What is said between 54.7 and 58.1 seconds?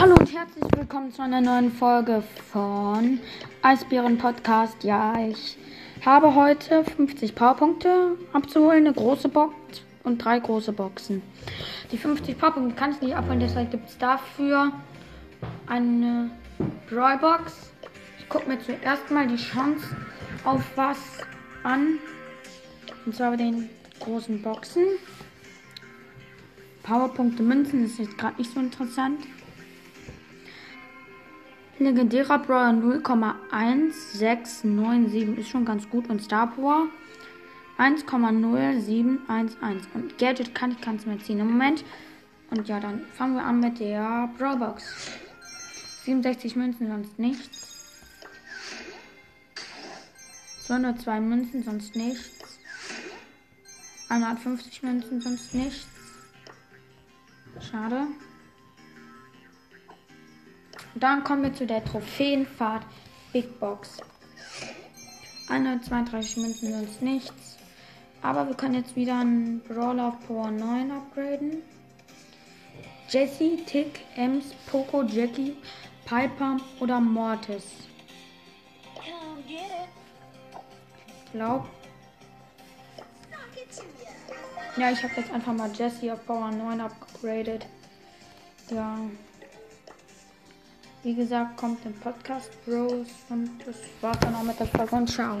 Münzen, sonst nichts. Schade.